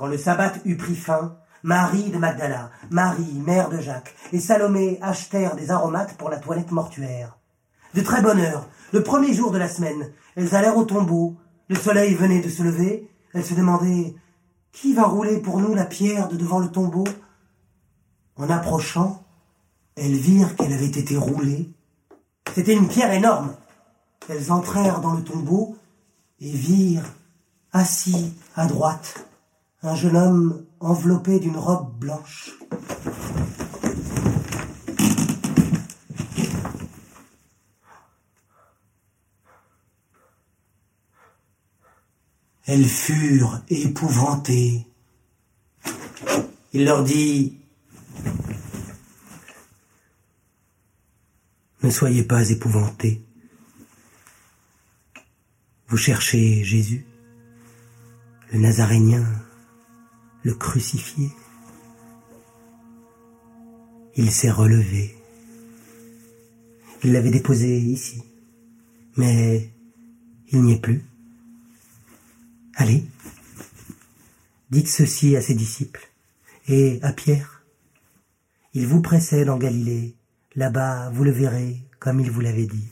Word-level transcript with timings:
Quand 0.00 0.06
le 0.06 0.16
sabbat 0.16 0.54
eut 0.64 0.78
pris 0.78 0.96
fin, 0.96 1.36
Marie 1.62 2.08
de 2.08 2.16
Magdala, 2.16 2.70
Marie, 2.88 3.34
mère 3.44 3.68
de 3.68 3.82
Jacques, 3.82 4.14
et 4.32 4.40
Salomé 4.40 4.98
achetèrent 5.02 5.56
des 5.56 5.70
aromates 5.70 6.16
pour 6.16 6.30
la 6.30 6.38
toilette 6.38 6.70
mortuaire. 6.70 7.36
De 7.92 8.00
très 8.00 8.22
bonne 8.22 8.40
heure, 8.40 8.66
le 8.94 9.02
premier 9.02 9.34
jour 9.34 9.50
de 9.50 9.58
la 9.58 9.68
semaine, 9.68 10.10
elles 10.36 10.54
allèrent 10.54 10.78
au 10.78 10.84
tombeau. 10.84 11.36
Le 11.68 11.76
soleil 11.76 12.14
venait 12.14 12.40
de 12.40 12.48
se 12.48 12.62
lever. 12.62 13.10
Elles 13.34 13.44
se 13.44 13.52
demandaient 13.52 14.14
Qui 14.72 14.94
va 14.94 15.02
rouler 15.02 15.36
pour 15.36 15.60
nous 15.60 15.74
la 15.74 15.84
pierre 15.84 16.28
de 16.28 16.36
devant 16.38 16.60
le 16.60 16.70
tombeau? 16.70 17.04
En 18.36 18.48
approchant, 18.48 19.22
elles 19.96 20.16
virent 20.16 20.56
qu'elle 20.56 20.72
avait 20.72 20.86
été 20.86 21.14
roulée. 21.18 21.74
C'était 22.54 22.72
une 22.72 22.88
pierre 22.88 23.12
énorme. 23.12 23.54
Elles 24.30 24.50
entrèrent 24.50 25.02
dans 25.02 25.12
le 25.12 25.22
tombeau 25.22 25.76
et 26.40 26.52
virent, 26.52 27.12
assis 27.74 28.32
à 28.56 28.64
droite, 28.64 29.26
un 29.82 29.94
jeune 29.94 30.16
homme 30.16 30.66
enveloppé 30.78 31.38
d'une 31.40 31.56
robe 31.56 31.98
blanche. 31.98 32.50
Elles 42.66 42.84
furent 42.84 43.62
épouvantées. 43.68 44.86
Il 46.72 46.84
leur 46.84 47.02
dit 47.02 47.58
Ne 51.82 51.90
soyez 51.90 52.22
pas 52.22 52.48
épouvantés. 52.50 53.24
Vous 55.88 55.96
cherchez 55.96 56.62
Jésus, 56.62 57.04
le 58.52 58.60
Nazarénien, 58.60 59.24
le 60.42 60.54
crucifié. 60.54 61.30
Il 64.16 64.30
s'est 64.30 64.50
relevé. 64.50 65.16
Il 67.02 67.12
l'avait 67.12 67.30
déposé 67.30 67.78
ici, 67.78 68.22
mais 69.16 69.70
il 70.48 70.62
n'y 70.62 70.72
est 70.74 70.80
plus. 70.80 71.04
Allez, 72.74 73.04
dites 74.70 74.88
ceci 74.88 75.36
à 75.36 75.42
ses 75.42 75.54
disciples 75.54 76.10
et 76.68 76.98
à 77.02 77.12
Pierre. 77.12 77.64
Il 78.74 78.86
vous 78.86 79.00
précède 79.00 79.48
en 79.48 79.58
Galilée, 79.58 80.14
là-bas 80.54 81.10
vous 81.10 81.24
le 81.24 81.30
verrez 81.30 81.82
comme 81.98 82.20
il 82.20 82.30
vous 82.30 82.40
l'avait 82.40 82.66
dit. 82.66 82.88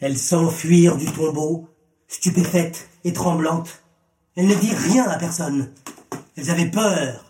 Elles 0.00 0.18
s'enfuirent 0.18 0.96
du 0.96 1.06
tombeau, 1.06 1.68
stupéfaites 2.12 2.88
et 3.04 3.12
tremblantes. 3.12 3.82
Elles 4.36 4.46
ne 4.46 4.54
dirent 4.54 4.78
rien 4.78 5.08
à 5.08 5.18
personne. 5.18 5.70
Elles 6.36 6.50
avaient 6.50 6.70
peur. 6.70 7.24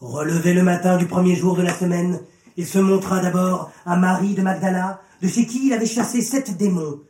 Relevé 0.00 0.52
le 0.54 0.62
matin 0.62 0.96
du 0.96 1.06
premier 1.06 1.36
jour 1.36 1.54
de 1.54 1.62
la 1.62 1.74
semaine, 1.74 2.20
il 2.56 2.66
se 2.66 2.78
montra 2.78 3.20
d'abord 3.20 3.70
à 3.86 3.96
Marie 3.96 4.34
de 4.34 4.42
Magdala, 4.42 5.00
de 5.20 5.28
chez 5.28 5.46
qui 5.46 5.66
il 5.66 5.72
avait 5.72 5.86
chassé 5.86 6.22
sept 6.22 6.56
démons. 6.56 7.00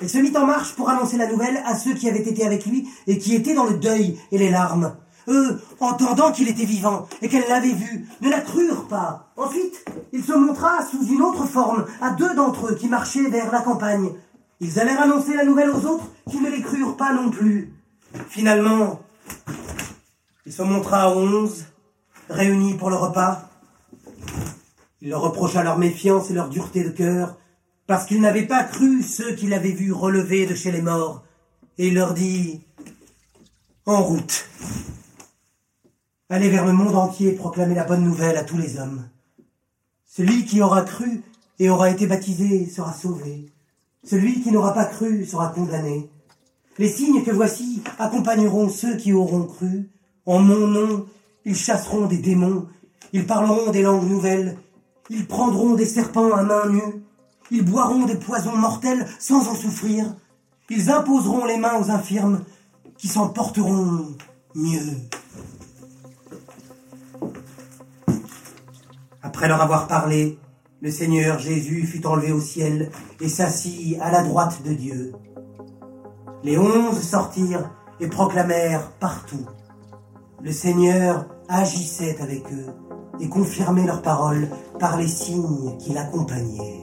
Elle 0.00 0.08
se 0.08 0.18
mit 0.18 0.36
en 0.36 0.46
marche 0.46 0.74
pour 0.74 0.88
annoncer 0.88 1.16
la 1.16 1.30
nouvelle 1.30 1.62
à 1.66 1.76
ceux 1.76 1.94
qui 1.94 2.08
avaient 2.08 2.28
été 2.28 2.44
avec 2.44 2.66
lui 2.66 2.88
et 3.06 3.18
qui 3.18 3.34
étaient 3.34 3.54
dans 3.54 3.66
le 3.66 3.78
deuil 3.78 4.18
et 4.32 4.38
les 4.38 4.50
larmes. 4.50 4.96
Eux, 5.28 5.60
entendant 5.78 6.32
qu'il 6.32 6.48
était 6.48 6.64
vivant 6.64 7.06
et 7.20 7.28
qu'elle 7.28 7.46
l'avait 7.48 7.74
vu, 7.74 8.08
ne 8.22 8.30
la 8.30 8.40
crurent 8.40 8.88
pas. 8.88 9.30
Ensuite, 9.36 9.84
il 10.12 10.24
se 10.24 10.32
montra 10.32 10.84
sous 10.90 11.06
une 11.06 11.22
autre 11.22 11.46
forme 11.46 11.84
à 12.00 12.10
deux 12.10 12.34
d'entre 12.34 12.68
eux 12.68 12.74
qui 12.74 12.88
marchaient 12.88 13.28
vers 13.28 13.52
la 13.52 13.60
campagne. 13.60 14.10
Ils 14.60 14.78
allèrent 14.78 15.00
annoncer 15.00 15.34
la 15.34 15.44
nouvelle 15.44 15.70
aux 15.70 15.86
autres 15.86 16.10
qui 16.30 16.40
ne 16.40 16.50
les 16.50 16.60
crurent 16.60 16.96
pas 16.96 17.14
non 17.14 17.30
plus. 17.30 17.72
Finalement, 18.28 19.00
il 20.44 20.52
se 20.52 20.62
montra 20.62 21.04
à 21.04 21.08
onze, 21.10 21.64
réunis 22.28 22.74
pour 22.74 22.90
le 22.90 22.96
repas. 22.96 23.48
Il 25.00 25.08
leur 25.08 25.22
reprocha 25.22 25.62
leur 25.62 25.78
méfiance 25.78 26.30
et 26.30 26.34
leur 26.34 26.50
dureté 26.50 26.84
de 26.84 26.90
cœur, 26.90 27.38
parce 27.86 28.04
qu'ils 28.04 28.20
n'avaient 28.20 28.46
pas 28.46 28.64
cru 28.64 29.02
ceux 29.02 29.34
qu'il 29.34 29.54
avait 29.54 29.72
vus 29.72 29.92
relever 29.92 30.46
de 30.46 30.54
chez 30.54 30.72
les 30.72 30.82
morts, 30.82 31.24
et 31.78 31.88
il 31.88 31.94
leur 31.94 32.12
dit 32.12 32.60
En 33.86 34.02
route. 34.02 34.46
Allez 36.28 36.50
vers 36.50 36.66
le 36.66 36.72
monde 36.72 36.94
entier 36.96 37.32
proclamer 37.32 37.74
la 37.74 37.84
bonne 37.84 38.04
nouvelle 38.04 38.36
à 38.36 38.44
tous 38.44 38.58
les 38.58 38.78
hommes. 38.78 39.08
Celui 40.04 40.44
qui 40.44 40.60
aura 40.60 40.82
cru 40.82 41.22
et 41.58 41.70
aura 41.70 41.90
été 41.90 42.06
baptisé 42.06 42.68
sera 42.68 42.92
sauvé. 42.92 43.50
Celui 44.04 44.40
qui 44.40 44.50
n'aura 44.50 44.72
pas 44.72 44.86
cru 44.86 45.26
sera 45.26 45.48
condamné. 45.48 46.10
Les 46.78 46.88
signes 46.88 47.22
que 47.22 47.30
voici 47.30 47.82
accompagneront 47.98 48.68
ceux 48.68 48.96
qui 48.96 49.12
auront 49.12 49.44
cru. 49.44 49.90
En 50.24 50.38
mon 50.38 50.66
nom, 50.66 51.06
ils 51.44 51.56
chasseront 51.56 52.06
des 52.06 52.18
démons, 52.18 52.66
ils 53.12 53.26
parleront 53.26 53.70
des 53.70 53.82
langues 53.82 54.08
nouvelles, 54.08 54.56
ils 55.10 55.26
prendront 55.26 55.74
des 55.74 55.84
serpents 55.84 56.32
à 56.32 56.42
main 56.42 56.68
nue, 56.68 57.02
ils 57.50 57.64
boiront 57.64 58.06
des 58.06 58.16
poisons 58.16 58.56
mortels 58.56 59.06
sans 59.18 59.48
en 59.48 59.54
souffrir, 59.54 60.14
ils 60.68 60.90
imposeront 60.90 61.44
les 61.44 61.56
mains 61.56 61.80
aux 61.80 61.90
infirmes 61.90 62.44
qui 62.96 63.08
s'en 63.08 63.28
porteront 63.28 64.16
mieux. 64.54 64.96
Après 69.22 69.48
leur 69.48 69.60
avoir 69.60 69.88
parlé, 69.88 70.38
le 70.82 70.90
Seigneur 70.90 71.38
Jésus 71.38 71.86
fut 71.86 72.06
enlevé 72.06 72.32
au 72.32 72.40
ciel 72.40 72.90
et 73.20 73.28
s'assit 73.28 74.00
à 74.00 74.10
la 74.10 74.22
droite 74.22 74.62
de 74.64 74.72
Dieu. 74.72 75.12
Les 76.42 76.56
onze 76.56 77.00
sortirent 77.00 77.70
et 78.00 78.08
proclamèrent 78.08 78.92
partout. 78.92 79.46
Le 80.42 80.52
Seigneur 80.52 81.26
agissait 81.48 82.16
avec 82.20 82.44
eux 82.50 82.72
et 83.20 83.28
confirmait 83.28 83.84
leurs 83.84 84.00
paroles 84.00 84.48
par 84.78 84.96
les 84.96 85.08
signes 85.08 85.76
qui 85.78 85.92
l'accompagnaient. 85.92 86.80